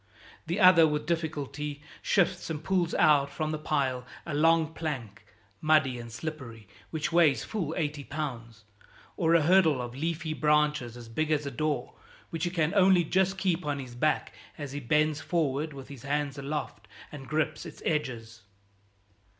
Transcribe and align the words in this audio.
The 0.47 0.59
other 0.59 0.87
with 0.87 1.05
difficulty 1.05 1.83
shifts 2.01 2.49
and 2.49 2.63
pulls 2.63 2.95
out 2.95 3.29
from 3.29 3.51
the 3.51 3.59
pile 3.59 4.03
a 4.25 4.33
long 4.33 4.73
plank, 4.73 5.23
muddy 5.61 5.99
and 5.99 6.11
slippery, 6.11 6.67
which 6.89 7.11
weighs 7.11 7.43
full 7.43 7.75
eighty 7.77 8.03
pounds, 8.03 8.63
or 9.15 9.35
a 9.35 9.43
hurdle 9.43 9.79
of 9.79 9.93
leafy 9.95 10.33
branches 10.33 10.97
as 10.97 11.07
big 11.07 11.29
as 11.29 11.45
a 11.45 11.51
door, 11.51 11.93
which 12.31 12.45
he 12.45 12.49
can 12.49 12.73
only 12.73 13.03
just 13.03 13.37
keep 13.37 13.63
on 13.63 13.77
his 13.77 13.93
back 13.93 14.33
as 14.57 14.71
he 14.71 14.79
bends 14.79 15.21
forward 15.21 15.71
with 15.71 15.87
his 15.89 16.01
hands 16.01 16.35
aloft 16.39 16.87
and 17.11 17.27
grips 17.27 17.63
its 17.63 17.83
edges. 17.85 18.41